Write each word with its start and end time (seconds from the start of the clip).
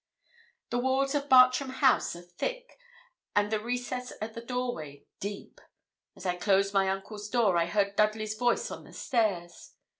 The 0.71 0.79
walls 0.79 1.13
of 1.13 1.29
Bartram 1.29 1.69
House 1.73 2.15
are 2.15 2.23
thick, 2.23 2.75
and 3.35 3.51
the 3.51 3.59
recess 3.59 4.11
at 4.19 4.33
the 4.33 4.41
doorway 4.41 5.05
deep. 5.19 5.61
As 6.15 6.25
I 6.25 6.37
closed 6.37 6.73
my 6.73 6.89
uncle's 6.89 7.29
door, 7.29 7.55
I 7.55 7.67
heard 7.67 7.95
Dudley's 7.95 8.33
voice 8.33 8.71
on 8.71 8.83
the 8.85 8.93
stairs. 8.93 9.73